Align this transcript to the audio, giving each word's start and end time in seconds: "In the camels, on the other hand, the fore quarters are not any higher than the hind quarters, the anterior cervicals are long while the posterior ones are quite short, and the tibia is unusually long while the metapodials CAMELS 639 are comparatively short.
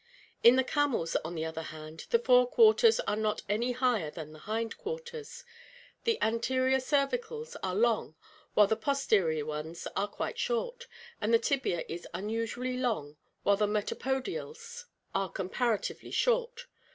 "In 0.41 0.55
the 0.55 0.63
camels, 0.63 1.15
on 1.17 1.35
the 1.35 1.45
other 1.45 1.61
hand, 1.61 2.07
the 2.09 2.17
fore 2.17 2.47
quarters 2.49 2.99
are 3.01 3.15
not 3.15 3.43
any 3.47 3.73
higher 3.73 4.09
than 4.09 4.31
the 4.33 4.39
hind 4.49 4.75
quarters, 4.79 5.43
the 6.05 6.17
anterior 6.23 6.79
cervicals 6.79 7.55
are 7.61 7.75
long 7.75 8.15
while 8.55 8.65
the 8.65 8.75
posterior 8.75 9.45
ones 9.45 9.87
are 9.95 10.07
quite 10.07 10.39
short, 10.39 10.87
and 11.21 11.31
the 11.31 11.37
tibia 11.37 11.85
is 11.87 12.07
unusually 12.15 12.77
long 12.77 13.17
while 13.43 13.57
the 13.57 13.67
metapodials 13.67 14.85
CAMELS 15.13 15.13
639 15.13 15.21
are 15.23 15.29
comparatively 15.31 16.09
short. 16.09 16.65